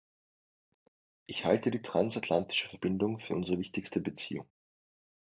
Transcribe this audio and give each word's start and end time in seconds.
Ich 1.27 1.45
halte 1.45 1.69
die 1.69 1.83
transatlantische 1.83 2.69
Verbindung 2.69 3.19
für 3.19 3.35
unsere 3.35 3.59
wichtigste 3.59 3.99
Beziehung. 3.99 4.47